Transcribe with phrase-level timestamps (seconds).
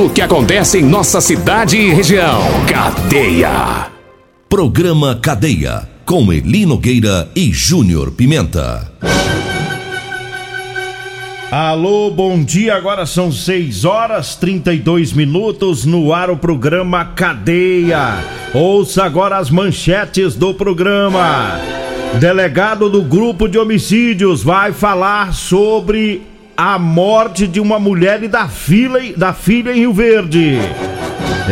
[0.00, 2.40] o que acontece em nossa cidade e região.
[2.66, 3.90] Cadeia.
[4.48, 5.88] Programa Cadeia.
[6.04, 8.90] Com Eli Nogueira e Júnior Pimenta.
[11.50, 12.74] Alô, bom dia.
[12.74, 18.18] Agora são 6 horas 32 minutos no ar o programa Cadeia.
[18.54, 21.60] Ouça agora as manchetes do programa.
[22.18, 26.22] Delegado do grupo de homicídios vai falar sobre
[26.56, 30.58] a morte de uma mulher e da filha, da filha em Rio Verde.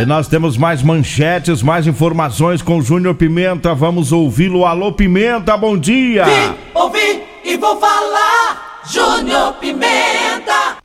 [0.00, 3.74] E nós temos mais manchetes, mais informações com o Júnior Pimenta.
[3.74, 4.64] Vamos ouvi-lo.
[4.64, 6.24] Alô, Pimenta, bom dia.
[6.24, 8.82] Vim, ouvi e vou falar.
[8.88, 10.78] Júnior Pimenta.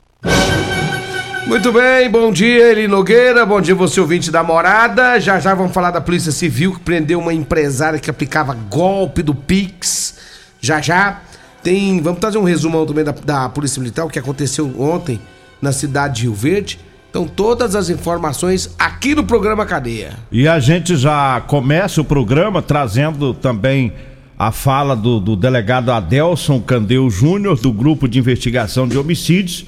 [1.47, 5.19] Muito bem, bom dia, Eli Nogueira, bom dia você ouvinte da morada.
[5.19, 9.35] Já já vamos falar da Polícia Civil que prendeu uma empresária que aplicava golpe do
[9.35, 10.17] Pix.
[10.59, 11.21] Já já
[11.65, 15.19] tem, vamos fazer um resumão também da, da Polícia Militar, o que aconteceu ontem
[15.59, 16.79] na cidade de Rio Verde.
[17.09, 20.13] Então, todas as informações aqui no programa Cadeia.
[20.31, 23.91] E a gente já começa o programa trazendo também
[24.37, 29.65] a fala do, do delegado Adelson Candeu Júnior, do Grupo de Investigação de Homicídios,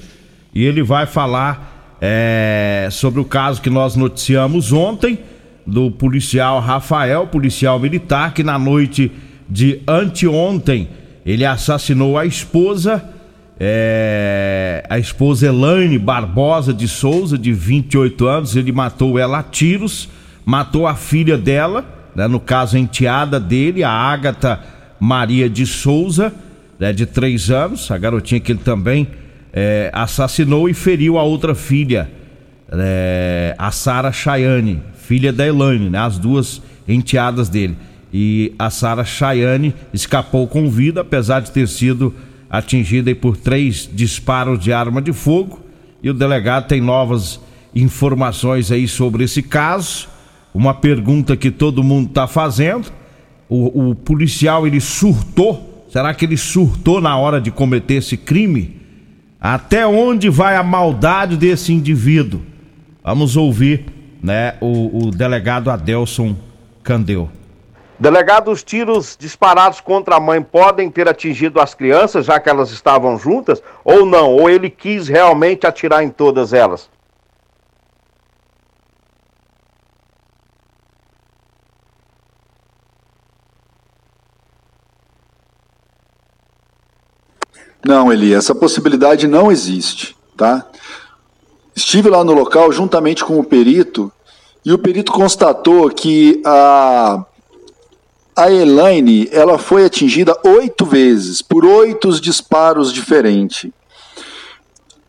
[0.54, 5.18] e ele vai falar é, sobre o caso que nós noticiamos ontem,
[5.66, 9.10] do policial Rafael, policial militar, que na noite
[9.50, 10.88] de anteontem
[11.30, 13.04] ele assassinou a esposa,
[13.60, 20.08] é, a esposa Elaine Barbosa de Souza, de 28 anos, ele matou ela a tiros,
[20.44, 24.58] matou a filha dela né, no caso a enteada dele, a Ágata
[24.98, 26.32] Maria de Souza,
[26.76, 29.06] né, de três anos, a garotinha que ele também
[29.52, 32.10] é, assassinou e feriu a outra filha,
[32.72, 37.76] é, a Sara Chayane, filha da Elaine, né, as duas enteadas dele.
[38.12, 42.14] E a Sara Chayane escapou com vida, apesar de ter sido
[42.48, 45.60] atingida por três disparos de arma de fogo.
[46.02, 47.40] E o delegado tem novas
[47.74, 50.08] informações aí sobre esse caso
[50.54, 52.90] uma pergunta que todo mundo está fazendo.
[53.48, 55.86] O, o, policial ele surtou?
[55.88, 58.76] Será que ele surtou na hora de cometer esse crime?
[59.40, 62.42] Até onde vai a maldade desse indivíduo?
[63.02, 63.84] Vamos ouvir,
[64.22, 66.36] né, o, o delegado Adelson
[66.82, 67.30] Candeu.
[68.00, 72.70] Delegado, os tiros disparados contra a mãe podem ter atingido as crianças, já que elas
[72.70, 74.34] estavam juntas, ou não?
[74.34, 76.88] Ou ele quis realmente atirar em todas elas?
[87.84, 90.64] Não, Eli, essa possibilidade não existe, tá?
[91.74, 94.12] Estive lá no local juntamente com o perito
[94.64, 97.24] e o perito constatou que a
[98.38, 103.68] a Elaine ela foi atingida oito vezes por oito disparos diferentes.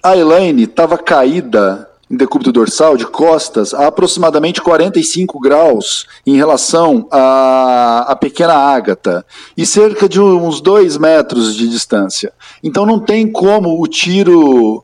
[0.02, 7.08] A Elaine estava caída em decúbito dorsal de costas a aproximadamente 45 graus em relação
[7.12, 9.24] à, à pequena ágata
[9.56, 12.34] e cerca de uns 2 metros de distância.
[12.64, 14.84] Então não tem como o tiro,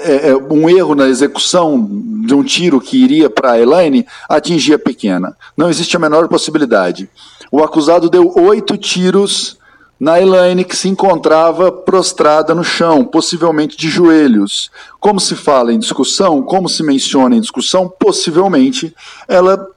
[0.00, 1.86] é, é um erro na execução
[2.26, 5.36] de um tiro que iria para a Elaine atingir a pequena.
[5.56, 7.08] Não existe a menor possibilidade.
[7.50, 9.56] O acusado deu oito tiros
[9.98, 14.70] na Elaine, que se encontrava prostrada no chão, possivelmente de joelhos.
[15.00, 18.94] Como se fala em discussão, como se menciona em discussão, possivelmente
[19.26, 19.68] ela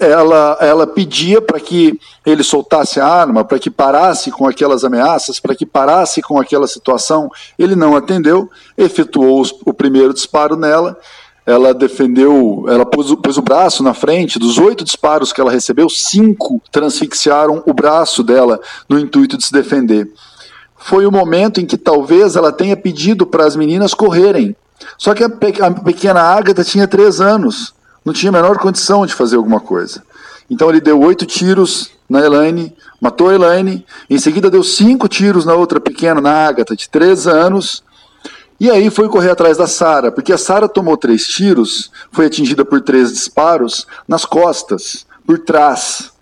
[0.00, 5.40] ela, ela pedia para que ele soltasse a arma, para que parasse com aquelas ameaças,
[5.40, 7.30] para que parasse com aquela situação.
[7.58, 10.96] Ele não atendeu, efetuou o primeiro disparo nela
[11.46, 15.90] ela defendeu, ela pôs, pôs, o braço na frente, dos oito disparos que ela recebeu,
[15.90, 18.58] cinco transfixiaram o braço dela
[18.88, 20.10] no intuito de se defender.
[20.76, 24.56] Foi o momento em que talvez ela tenha pedido para as meninas correrem.
[24.98, 29.06] Só que a, pe a pequena Agatha tinha três anos, não tinha a menor condição
[29.06, 30.02] de fazer alguma coisa.
[30.50, 35.44] Então ele deu oito tiros na Elaine, matou a Elaine, em seguida deu cinco tiros
[35.44, 37.82] na outra pequena, na Agatha, de três anos,
[38.60, 42.64] e aí foi correr atrás da Sara, porque a Sara tomou três tiros, foi atingida
[42.64, 46.12] por três disparos nas costas, por trás.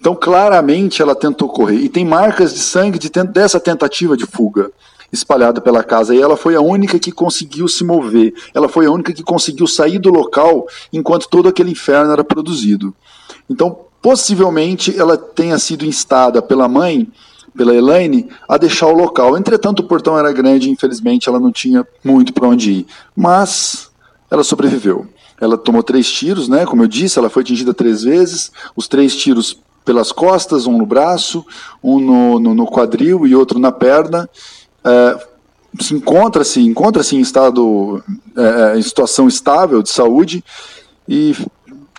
[0.00, 4.70] Então claramente ela tentou correr e tem marcas de sangue de dessa tentativa de fuga.
[5.14, 8.34] Espalhada pela casa e ela foi a única que conseguiu se mover.
[8.52, 12.94] Ela foi a única que conseguiu sair do local enquanto todo aquele inferno era produzido.
[13.48, 17.08] Então, possivelmente ela tenha sido instada pela mãe,
[17.56, 19.38] pela Elaine, a deixar o local.
[19.38, 22.86] Entretanto, o portão era grande e infelizmente ela não tinha muito para onde ir.
[23.16, 23.90] Mas
[24.30, 25.06] ela sobreviveu.
[25.40, 26.66] Ela tomou três tiros, né?
[26.66, 28.50] Como eu disse, ela foi atingida três vezes.
[28.76, 31.44] Os três tiros pelas costas, um no braço,
[31.82, 34.28] um no, no, no quadril e outro na perna.
[34.84, 35.26] É,
[35.80, 38.02] se encontra-se encontra-se em estado
[38.36, 40.44] é, é, em situação estável de saúde
[41.08, 41.34] e,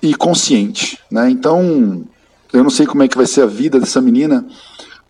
[0.01, 1.29] e consciente, né?
[1.29, 2.03] Então
[2.53, 4.45] eu não sei como é que vai ser a vida dessa menina,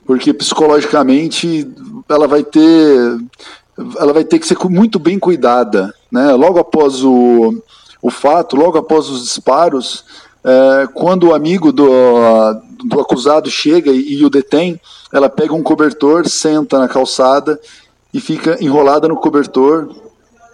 [0.06, 1.70] porque psicologicamente
[2.10, 3.18] ela vai ter
[3.98, 6.32] ela vai ter que ser muito bem cuidada, né?
[6.34, 7.62] Logo após o
[8.02, 10.06] o fato, logo após os disparos,
[10.46, 11.88] é, quando o amigo do,
[12.86, 14.80] do acusado chega e, e o detém,
[15.12, 17.60] ela pega um cobertor, senta na calçada
[18.14, 19.90] e fica enrolada no cobertor,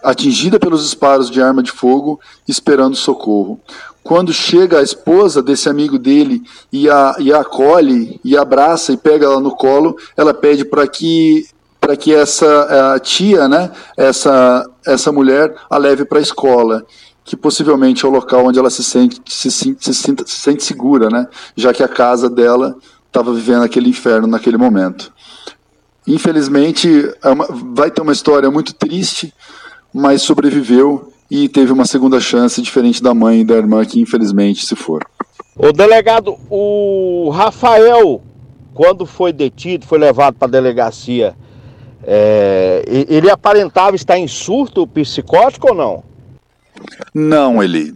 [0.01, 3.59] atingida pelos disparos de arma de fogo, esperando socorro.
[4.01, 6.41] Quando chega a esposa desse amigo dele
[6.71, 10.87] e a, e a acolhe, e abraça e pega ela no colo, ela pede para
[10.87, 11.45] que
[11.79, 16.85] para que essa tia, né, essa, essa mulher, a leve para a escola
[17.23, 21.09] que possivelmente é o local onde ela se sente, se, se, se, se sente segura,
[21.09, 21.27] né?
[21.55, 22.75] já que a casa dela
[23.07, 25.13] estava vivendo aquele inferno naquele momento.
[26.07, 29.33] Infelizmente, é uma, vai ter uma história muito triste,
[29.93, 34.65] mas sobreviveu e teve uma segunda chance, diferente da mãe e da irmã, que infelizmente
[34.65, 35.05] se foram.
[35.55, 38.21] O delegado, o Rafael,
[38.73, 41.35] quando foi detido, foi levado para a delegacia,
[42.03, 46.10] é, ele aparentava estar em surto psicótico ou não?
[47.13, 47.95] Não, Eli.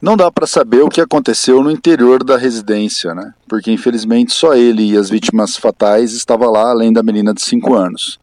[0.00, 3.32] Não dá para saber o que aconteceu no interior da residência, né?
[3.48, 7.72] Porque infelizmente só ele e as vítimas fatais estavam lá, além da menina de 5
[7.74, 8.18] anos.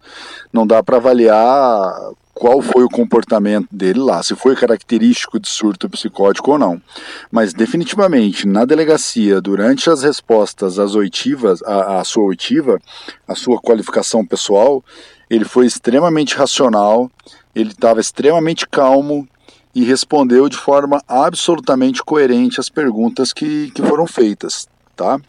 [0.52, 5.90] Não dá para avaliar qual foi o comportamento dele lá, se foi característico de surto
[5.90, 6.82] psicótico ou não.
[7.30, 12.80] Mas definitivamente na delegacia, durante as respostas às oitivas, à, à sua oitiva,
[13.28, 14.84] a sua qualificação pessoal,
[15.30, 17.12] ele foi extremamente racional,
[17.54, 19.28] ele estava extremamente calmo
[19.74, 25.20] e respondeu de forma absolutamente coerente as perguntas que, que foram feitas, tá?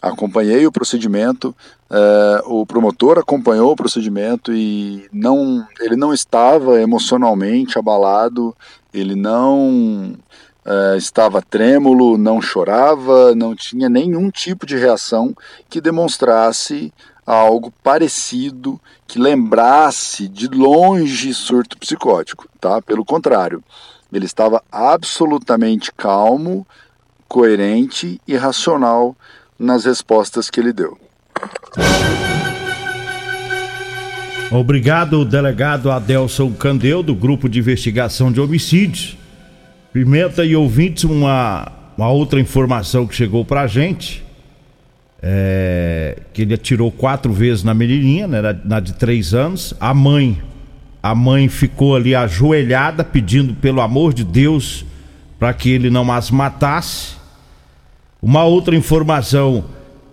[0.00, 1.54] Acompanhei o procedimento,
[1.90, 8.54] é, o promotor acompanhou o procedimento e não, ele não estava emocionalmente abalado,
[8.94, 10.14] ele não
[10.64, 15.34] é, estava trêmulo, não chorava, não tinha nenhum tipo de reação
[15.68, 16.92] que demonstrasse
[17.28, 22.80] algo parecido que lembrasse de longe surto psicótico, tá?
[22.80, 23.62] Pelo contrário,
[24.10, 26.66] ele estava absolutamente calmo,
[27.28, 29.14] coerente e racional
[29.58, 30.98] nas respostas que ele deu.
[34.50, 39.18] Obrigado, delegado Adelson Candeu, do Grupo de Investigação de Homicídios.
[39.92, 44.26] Pimenta e ouvintes, uma, uma outra informação que chegou pra gente
[45.22, 49.74] é, que ele atirou quatro vezes na menininha, né, na de três anos.
[49.80, 50.40] A mãe,
[51.02, 54.84] a mãe ficou ali ajoelhada pedindo pelo amor de Deus
[55.38, 57.16] para que ele não as matasse.
[58.20, 59.64] Uma outra informação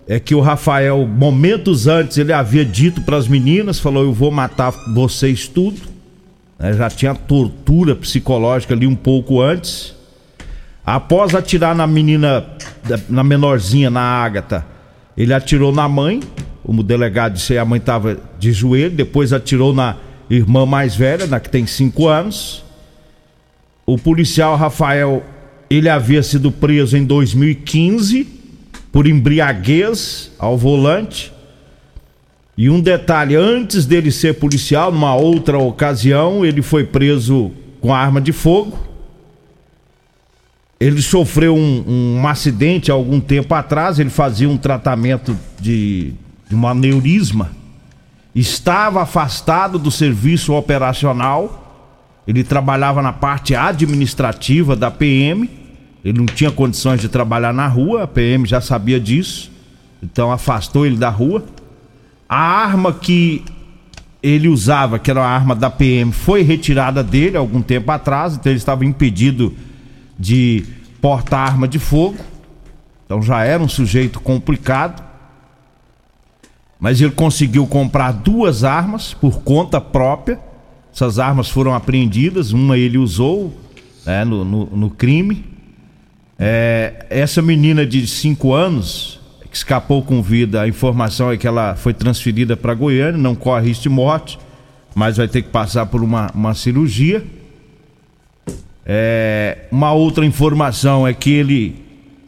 [0.07, 4.31] é que o Rafael, momentos antes, ele havia dito para as meninas, falou: "Eu vou
[4.31, 5.81] matar vocês tudo".
[6.59, 9.95] É, já tinha tortura psicológica ali um pouco antes.
[10.85, 12.45] Após atirar na menina,
[13.09, 14.65] na menorzinha, na Ágata,
[15.17, 16.19] ele atirou na mãe,
[16.63, 19.97] o delegado disse, a mãe estava de joelho, depois atirou na
[20.29, 22.63] irmã mais velha, na que tem cinco anos.
[23.85, 25.23] O policial Rafael,
[25.69, 28.27] ele havia sido preso em 2015
[28.91, 31.31] por embriaguez ao volante.
[32.57, 38.19] E um detalhe, antes dele ser policial, numa outra ocasião, ele foi preso com arma
[38.19, 38.94] de fogo
[40.85, 46.13] ele sofreu um, um, acidente há algum tempo atrás, ele fazia um tratamento de,
[46.47, 47.49] de um aneurisma,
[48.35, 51.89] estava afastado do serviço operacional,
[52.27, 55.49] ele trabalhava na parte administrativa da PM,
[56.03, 59.51] ele não tinha condições de trabalhar na rua, a PM já sabia disso,
[60.03, 61.43] então afastou ele da rua.
[62.29, 63.43] A arma que
[64.21, 68.51] ele usava, que era a arma da PM, foi retirada dele algum tempo atrás, então
[68.51, 69.51] ele estava impedido
[70.17, 70.65] de
[71.01, 72.17] portar arma de fogo.
[73.05, 75.03] Então já era um sujeito complicado.
[76.79, 80.39] Mas ele conseguiu comprar duas armas por conta própria.
[80.93, 83.53] Essas armas foram apreendidas, uma ele usou
[84.05, 85.45] né, no, no, no, crime.
[86.37, 89.19] É, essa menina de 5 anos,
[89.49, 93.67] que escapou com vida, a informação é que ela foi transferida para Goiânia, não corre
[93.67, 94.39] risco de morte.
[94.93, 97.25] mas vai ter que passar por uma, uma cirurgia.
[98.85, 101.83] É, uma outra informação é que ele,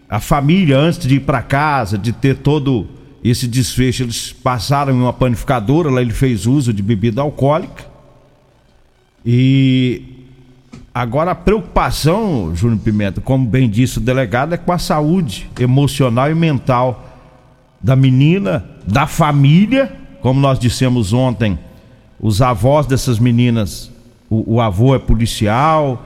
[0.10, 2.88] a família, antes de ir para casa, de ter todo
[3.24, 7.86] esse desfecho, eles passaram em uma panificadora, lá ele fez uso de bebida alcoólica.
[9.26, 10.26] E
[10.94, 16.32] agora a preocupação, Júnior Pimenta, como bem disse o delegado, é com a saúde emocional
[16.32, 17.04] e mental
[17.80, 21.60] da menina, da família, como nós dissemos ontem,
[22.20, 23.92] os avós dessas meninas,
[24.30, 26.04] o, o avô é policial,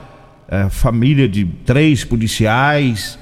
[0.52, 3.18] é, família de três policiais,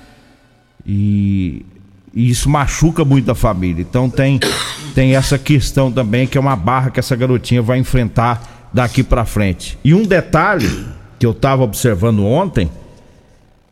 [0.84, 1.64] e,
[2.12, 3.82] e, isso machuca muito a família.
[3.82, 4.40] Então tem,
[4.96, 9.24] tem essa questão também, que é uma barra que essa garotinha vai enfrentar daqui para
[9.24, 9.78] frente.
[9.84, 10.88] E um detalhe
[11.20, 12.68] que eu estava observando ontem,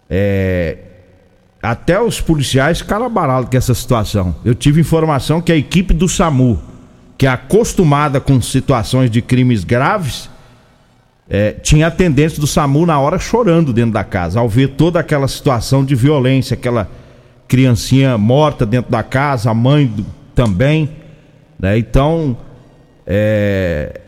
[0.08, 0.78] é,
[1.60, 4.36] até os policiais ficaram com essa situação.
[4.44, 6.62] Eu tive informação que a equipe do SAMU,
[7.16, 10.30] que é acostumada com situações de crimes graves,
[11.28, 15.28] é, tinha tendência do SAMU na hora chorando dentro da casa, ao ver toda aquela
[15.28, 16.90] situação de violência, aquela
[17.46, 20.04] criancinha morta dentro da casa, a mãe do,
[20.34, 20.90] também.
[21.58, 21.78] Né?
[21.78, 22.36] Então,
[23.06, 24.00] é,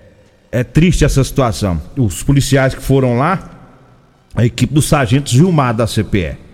[0.50, 1.80] é triste essa situação.
[1.96, 3.50] Os policiais que foram lá,
[4.34, 6.50] a equipe do sargento Gilmar da CPE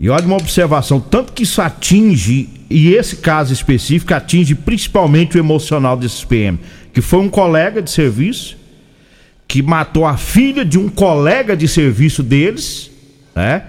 [0.00, 5.40] e olha uma observação, tanto que isso atinge, e esse caso específico atinge principalmente o
[5.40, 6.58] emocional desses PM,
[6.92, 8.56] que foi um colega de serviço
[9.48, 12.90] que matou a filha de um colega de serviço deles,
[13.34, 13.62] né?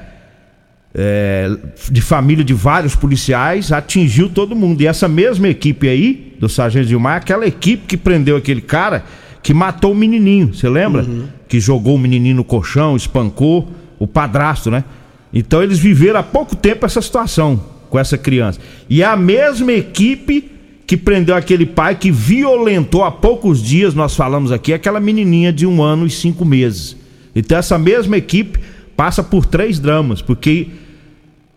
[0.94, 1.50] É,
[1.90, 4.82] de família de vários policiais, atingiu todo mundo.
[4.82, 9.06] E essa mesma equipe aí, do Sargento Gilmar, aquela equipe que prendeu aquele cara
[9.42, 11.04] que matou o menininho, você lembra?
[11.04, 11.28] Uhum.
[11.48, 14.84] Que jogou o menininho no colchão, espancou o padrasto, né?
[15.32, 18.60] Então eles viveram há pouco tempo essa situação com essa criança.
[18.90, 20.52] E é a mesma equipe
[20.90, 25.68] que prendeu aquele pai que violentou há poucos dias, nós falamos aqui, aquela menininha de
[25.68, 26.98] um ano e cinco meses.
[27.36, 28.60] Então essa mesma equipe
[28.98, 30.70] passa por três dramas, porque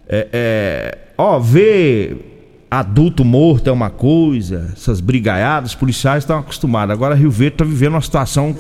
[0.07, 6.93] é, é, ó, ver adulto morto é uma coisa, essas brigaiadas, policiais estão acostumados.
[6.93, 8.55] Agora Rio Verde está vivendo uma situação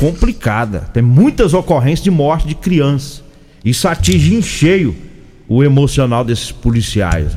[0.00, 0.90] complicada.
[0.92, 3.22] Tem muitas ocorrências de morte de crianças.
[3.64, 4.92] Isso atinge em cheio
[5.48, 7.30] o emocional desses policiais.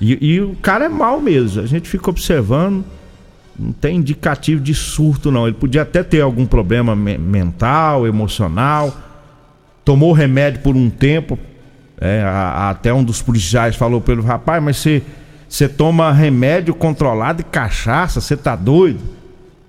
[0.00, 1.62] E, e, o cara é mal mesmo.
[1.62, 2.84] A gente fica observando,
[3.58, 5.46] não tem indicativo de surto, não.
[5.46, 8.96] Ele podia até ter algum problema me mental, emocional.
[9.84, 11.38] Tomou remédio por um tempo.
[12.00, 15.02] É, a, a, até um dos policiais falou pelo rapaz, mas você,
[15.46, 19.00] você toma remédio controlado e cachaça, você tá doido?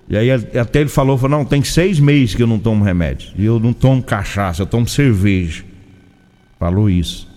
[0.08, 3.30] E aí até ele falou, falou, não, tem seis meses que eu não tomo remédio.
[3.36, 5.64] E eu não tomo cachaça, eu tomo cerveja.
[6.58, 7.31] Falou isso.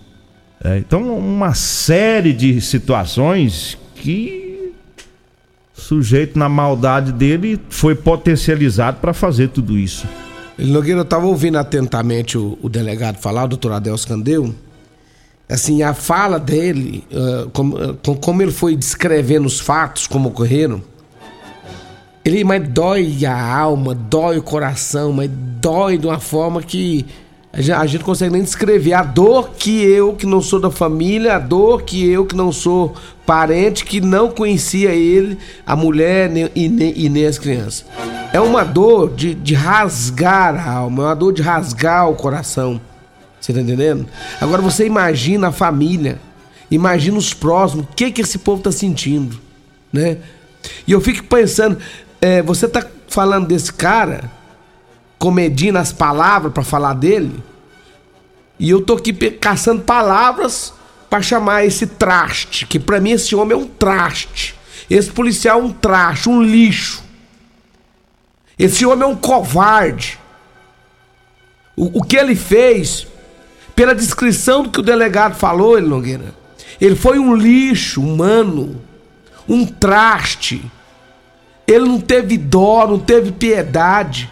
[0.64, 4.72] É, então, uma série de situações que
[5.76, 10.06] o sujeito, na maldade dele, foi potencializado para fazer tudo isso.
[10.58, 14.54] Ele Nogueira, eu estava ouvindo atentamente o, o, delegado falar, o doutor Adelso Candeu.
[15.48, 20.82] Assim, a fala dele, uh, como, uh, como ele foi descrevendo os fatos, como ocorreram
[22.26, 27.06] ele mas dói a alma, dói o coração, mas dói de uma forma que
[27.56, 31.38] a gente, consegue nem descrever a dor que eu, que não sou da família, a
[31.38, 32.94] dor que eu, que não sou
[33.24, 37.86] parente, que não conhecia ele, a mulher e, nem, e nem as crianças.
[38.30, 42.78] É uma dor de, de rasgar a alma, é uma dor de rasgar o coração.
[43.40, 44.06] Você tá entendendo?
[44.38, 46.18] Agora você imagina a família,
[46.70, 49.40] imagina os próximos, o que que esse povo tá sentindo,
[49.90, 50.18] né?
[50.86, 51.78] E eu fico pensando,
[52.20, 54.30] é, você tá falando desse cara,
[55.18, 57.42] comedindo as palavras para falar dele,
[58.58, 60.72] e eu tô aqui caçando palavras
[61.10, 64.54] para chamar esse traste, que para mim esse homem é um traste.
[64.88, 67.02] Esse policial é um traste, um lixo.
[68.58, 70.18] Esse homem é um covarde.
[71.76, 73.06] O, o que ele fez,
[73.74, 76.34] pela descrição do que o delegado falou, ele Nogueira,
[76.80, 78.80] ele foi um lixo humano,
[79.48, 80.64] um traste
[81.66, 84.30] ele não teve dó, não teve piedade.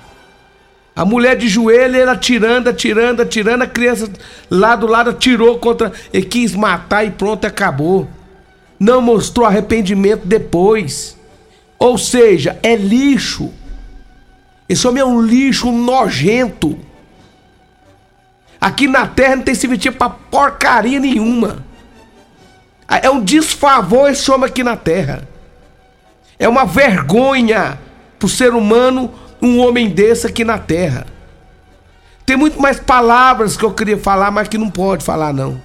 [0.97, 4.09] A mulher de joelho, ele atirando, atirando, atirando, a criança
[4.49, 5.93] lá do lado atirou contra.
[6.13, 8.09] Ele quis matar e pronto, acabou.
[8.79, 11.17] Não mostrou arrependimento depois.
[11.79, 13.53] Ou seja, é lixo.
[14.69, 16.79] Esse homem é um lixo nojento.
[18.61, 21.65] Aqui na terra não tem serventia pra porcaria nenhuma.
[22.89, 25.29] É um desfavor esse homem aqui na terra.
[26.39, 27.79] É uma vergonha
[28.19, 29.13] para o ser humano
[29.45, 31.07] um homem desse aqui na terra.
[32.25, 35.61] Tem muito mais palavras que eu queria falar, mas que não pode falar, não.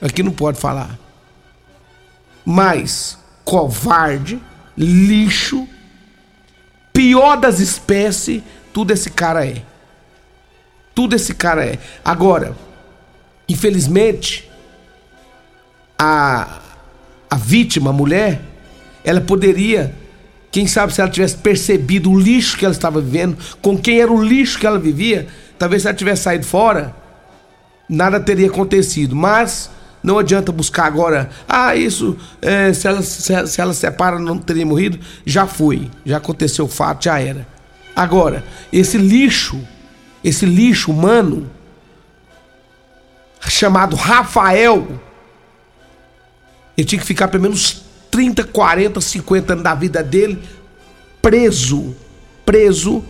[0.00, 0.98] Aqui não pode falar.
[2.44, 4.40] Mas, covarde,
[4.76, 5.66] lixo,
[6.92, 9.62] pior das espécies, tudo esse cara é.
[10.94, 11.78] Tudo esse cara é.
[12.04, 12.56] Agora,
[13.48, 14.48] infelizmente,
[15.98, 16.60] a,
[17.28, 18.40] a vítima, a mulher,
[19.04, 19.94] ela poderia,
[20.56, 24.10] quem sabe se ela tivesse percebido o lixo que ela estava vivendo, com quem era
[24.10, 25.26] o lixo que ela vivia,
[25.58, 26.96] talvez se ela tivesse saído fora,
[27.86, 29.14] nada teria acontecido.
[29.14, 29.68] Mas
[30.02, 34.64] não adianta buscar agora, ah, isso, é, se, ela, se, se ela separa, não teria
[34.64, 34.98] morrido.
[35.26, 37.46] Já foi, já aconteceu o fato, já era.
[37.94, 39.60] Agora, esse lixo
[40.24, 41.50] esse lixo humano
[43.40, 44.88] chamado Rafael,
[46.78, 47.85] ele tinha que ficar pelo menos
[48.16, 50.38] 30, 40, 50 anos da vida dele
[51.20, 51.94] preso,
[52.46, 53.04] preso,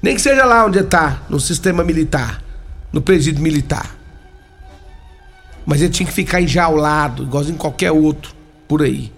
[0.00, 2.42] nem que seja lá onde está, no sistema militar,
[2.90, 3.94] no presídio militar.
[5.66, 8.32] Mas ele tinha que ficar enjaulado, igualzinho qualquer outro
[8.66, 9.12] por aí.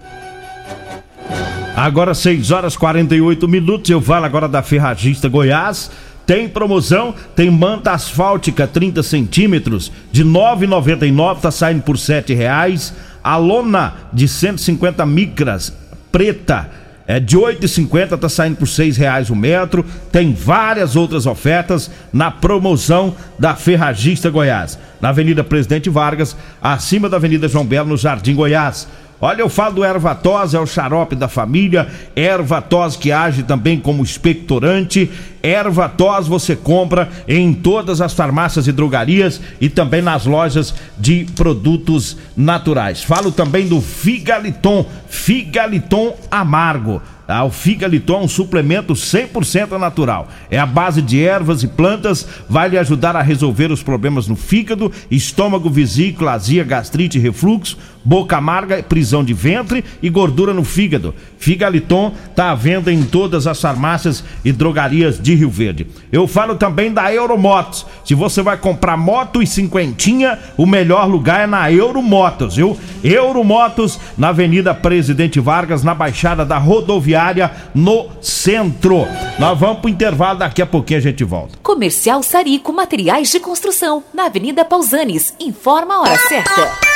[1.77, 5.89] Agora 6 horas 48 minutos, eu falo agora da Ferragista Goiás.
[6.27, 12.93] Tem promoção, tem manta asfáltica 30 centímetros de 9,99 tá saindo por sete reais.
[13.27, 15.77] A lona de 150 micras
[16.13, 16.71] preta
[17.09, 19.85] é de 8,50 tá saindo por seis reais o metro.
[20.13, 27.17] Tem várias outras ofertas na promoção da Ferragista Goiás, na Avenida Presidente Vargas, acima da
[27.17, 28.87] Avenida João Belo, no Jardim Goiás.
[29.19, 34.03] Olha, eu falo do ervatós, é o xarope da família, ervatós que age também como
[34.05, 35.11] expectorante.
[35.43, 42.19] Ervatós você compra em todas as farmácias e drogarias e também nas lojas de produtos
[42.37, 43.03] naturais.
[43.03, 47.01] Falo também do Figaliton, Figaliton amargo.
[47.29, 50.29] Ah, o Figaliton é um suplemento 100% natural.
[50.49, 54.37] É a base de ervas e plantas, vai lhe ajudar a resolver os problemas no
[54.37, 61.13] fígado, estômago, vesícula, azia, gastrite, refluxo, boca amarga, prisão de ventre e gordura no fígado.
[61.39, 65.89] Figaliton está à venda em todas as farmácias e drogarias de Rio Verde.
[66.13, 67.85] Eu falo também da Euromotos.
[68.05, 72.79] Se você vai comprar moto e cinquentinha, o melhor lugar é na Euromotos, viu?
[73.03, 79.05] Euromotos, na Avenida Presidente Vargas, na Baixada da Rodoviária, no centro.
[79.39, 81.59] Nós vamos pro intervalo, daqui a pouquinho a gente volta.
[81.61, 85.35] Comercial Sarico Materiais de Construção, na Avenida Pausanes.
[85.41, 86.96] Informa a hora certa.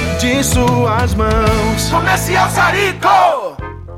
[0.21, 1.89] de suas mãos.
[1.89, 3.40] Comercial Sarico!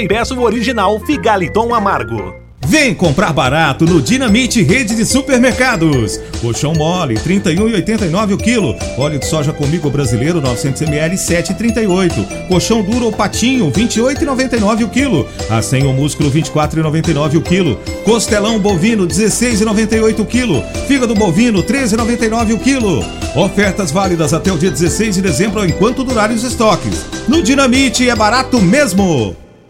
[0.00, 2.34] e peço o original Figaliton Amargo.
[2.66, 6.20] Vem comprar barato no Dinamite Rede de Supermercados.
[6.40, 8.76] Colchão mole, 31,89 o quilo.
[8.96, 12.46] Óleo de soja comigo brasileiro, 900 ml, 7,38.
[12.46, 15.26] Colchão duro ou patinho, 28,99 o quilo.
[15.50, 17.76] Assim o músculo, 24,99 o quilo.
[18.04, 20.62] Costelão bovino, 16,98 o quilo.
[20.86, 23.04] Fígado bovino, 13,99 o quilo.
[23.34, 27.04] Ofertas válidas até o dia 16 de dezembro enquanto durarem os estoques.
[27.26, 29.34] No Dinamite é barato mesmo.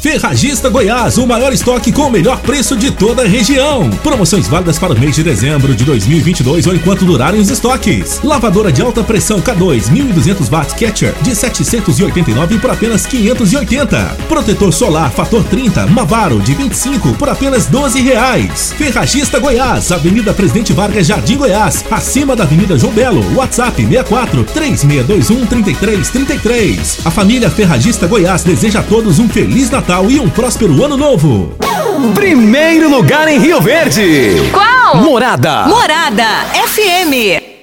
[0.00, 3.88] Ferragista Goiás, o maior estoque com o melhor preço de toda a região.
[4.02, 8.20] Promoções válidas para o mês de dezembro de 2022 ou enquanto durarem os estoques.
[8.22, 14.16] Lavadora de alta pressão K2 1200 watts Catcher de 789 por apenas 580.
[14.28, 18.74] Protetor solar fator 30 Mavaro de 25 por apenas 12 reais.
[18.76, 23.24] Ferragista Goiás, Avenida Presidente Vargas, Jardim Goiás, acima da Avenida João Belo.
[23.34, 26.98] WhatsApp 64 3621 3333.
[27.06, 30.96] A família Ferragista Goiás deseja a todos um feliz Natal Natal e um próspero ano
[30.96, 31.56] novo.
[32.16, 34.50] Primeiro lugar em Rio Verde.
[34.52, 34.96] Qual?
[34.96, 35.66] Morada.
[35.68, 36.26] Morada
[36.66, 37.43] FM.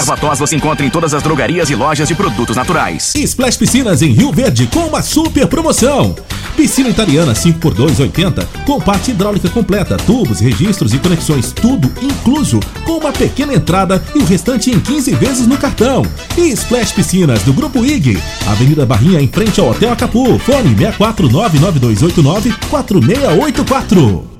[0.00, 3.14] Erva tos você encontra em todas as drogarias e lojas de produtos naturais.
[3.14, 6.16] Splash Piscinas em Rio Verde com uma super promoção.
[6.56, 12.92] Piscina italiana 5x2 80 com parte hidráulica completa, tubos, registros e conexões, tudo incluso, com
[12.92, 16.02] uma pequena entrada e o restante em 15 vezes no cartão.
[16.34, 22.54] E Splash Piscinas do Grupo IG, Avenida Barrinha em frente ao Hotel Acapu, fone 6499289
[22.70, 24.39] 4684.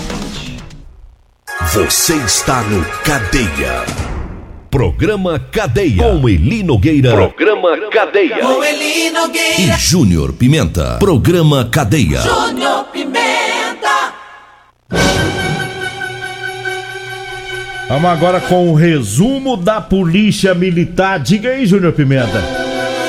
[1.73, 3.85] Você está no Cadeia.
[4.69, 6.03] Programa Cadeia.
[6.03, 7.13] Com Eli Nogueira.
[7.13, 8.39] Programa Cadeia.
[8.39, 9.61] Com Eli Nogueira.
[9.61, 10.97] E Júnior Pimenta.
[10.99, 12.19] Programa Cadeia.
[12.19, 14.13] Júnior Pimenta.
[17.87, 21.21] Vamos agora com o resumo da Polícia Militar.
[21.21, 22.43] Diga aí, Júnior Pimenta.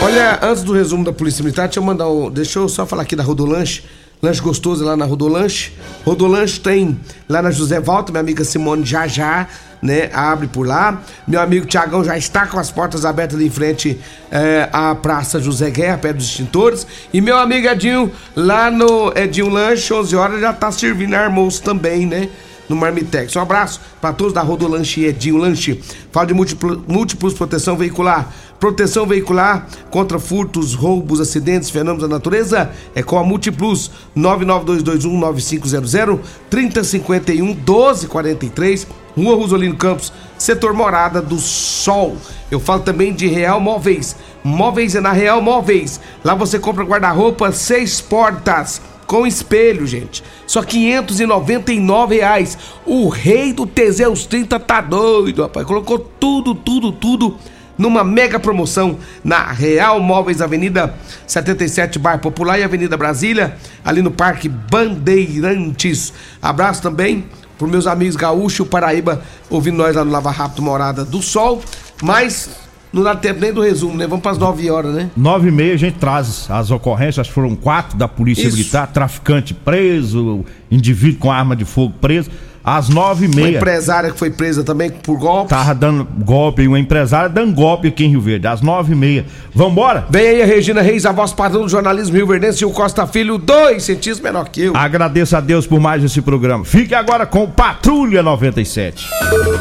[0.01, 3.03] Olha, antes do resumo da Polícia Militar, deixa eu mandar um, Deixa eu só falar
[3.03, 3.83] aqui da Rodolanche.
[4.25, 5.73] Lanche gostoso lá na Rodolanche.
[6.07, 6.97] Rodolanche tem
[7.29, 9.49] lá na José Volta, minha amiga Simone já já,
[9.83, 10.11] né?
[10.13, 11.03] Abre por lá.
[11.27, 13.99] Meu amigo Tiagão já está com as portas abertas ali em frente
[14.31, 16.87] é, à Praça José Guerra, perto dos extintores.
[17.13, 22.07] E meu amigo Edinho, lá no Edinho Lanche, 11 horas, já tá servindo almoço também,
[22.07, 22.29] né?
[22.73, 23.37] No Marmitex.
[23.37, 25.81] Um abraço para todos da Rodolanche Edinho Lanche.
[26.11, 28.33] Fala de múltiplo, múltiplos proteção veicular.
[28.59, 37.45] Proteção veicular contra furtos, roubos, acidentes, fenômenos da natureza é com a Multiplus 992219500 3051
[37.45, 42.17] 1243 Rua Rosolino Campos, setor Morada do Sol.
[42.51, 44.17] Eu falo também de Real Móveis.
[44.43, 46.01] Móveis é na Real Móveis.
[46.25, 48.81] Lá você compra guarda-roupa seis portas
[49.13, 50.25] com espelho, gente.
[50.47, 52.57] Só 599 reais.
[52.87, 55.67] O rei do Teseus 30 tá doido, rapaz.
[55.67, 57.37] Colocou tudo, tudo, tudo
[57.77, 60.95] numa mega promoção na Real Móveis Avenida
[61.27, 66.11] 77 Bar Popular e Avenida Brasília, ali no Parque Bandeirantes.
[66.41, 67.27] Abraço também
[67.59, 71.63] para meus amigos gaúcho Paraíba ouvindo nós lá no Lava Rápido Morada do Sol.
[72.03, 72.49] Mas
[72.93, 74.07] não dá tempo nem do resumo, né?
[74.07, 75.11] Vamos para as 9 horas, né?
[75.17, 78.57] 9 e meia a gente traz as ocorrências, acho que foram quatro da Polícia Isso.
[78.57, 82.31] Militar, traficante preso, indivíduo com arma de fogo preso.
[82.65, 83.57] Às nove e Uma meia.
[83.57, 85.49] empresária que foi presa também por golpe.
[85.49, 89.27] Tava dando golpe, uma empresária dando golpe aqui em Rio Verde, às nove e meia.
[89.53, 90.07] Vambora?
[90.09, 93.05] Vem aí a Regina Reis, a voz padrão do jornalismo Rio Verdense e o Costa
[93.05, 94.77] Filho, dois centímetros menor que eu.
[94.77, 96.65] Agradeço a Deus por mais esse programa.
[96.65, 99.09] Fique agora com Patrulha 97.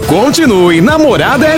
[0.08, 1.48] Continue Namorada